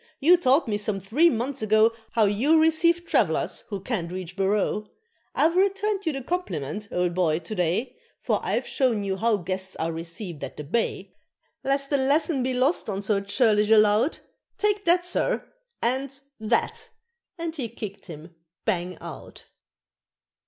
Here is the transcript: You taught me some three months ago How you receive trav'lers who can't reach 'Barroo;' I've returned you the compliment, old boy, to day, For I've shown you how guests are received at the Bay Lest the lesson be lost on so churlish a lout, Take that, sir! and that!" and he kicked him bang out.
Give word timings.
You 0.19 0.35
taught 0.35 0.67
me 0.67 0.79
some 0.79 0.99
three 0.99 1.29
months 1.29 1.61
ago 1.61 1.93
How 2.13 2.23
you 2.25 2.59
receive 2.59 3.05
trav'lers 3.05 3.65
who 3.67 3.79
can't 3.79 4.11
reach 4.11 4.35
'Barroo;' 4.35 4.87
I've 5.35 5.55
returned 5.55 6.07
you 6.07 6.11
the 6.13 6.23
compliment, 6.23 6.87
old 6.91 7.13
boy, 7.13 7.37
to 7.37 7.53
day, 7.53 7.95
For 8.17 8.39
I've 8.43 8.65
shown 8.65 9.03
you 9.03 9.17
how 9.17 9.37
guests 9.37 9.75
are 9.75 9.91
received 9.91 10.43
at 10.43 10.57
the 10.57 10.63
Bay 10.63 11.13
Lest 11.63 11.91
the 11.91 11.97
lesson 11.97 12.41
be 12.41 12.55
lost 12.55 12.89
on 12.89 13.03
so 13.03 13.21
churlish 13.21 13.69
a 13.69 13.77
lout, 13.77 14.21
Take 14.57 14.85
that, 14.85 15.05
sir! 15.05 15.47
and 15.83 16.19
that!" 16.39 16.89
and 17.37 17.55
he 17.55 17.69
kicked 17.69 18.07
him 18.07 18.33
bang 18.65 18.97
out. 19.01 19.45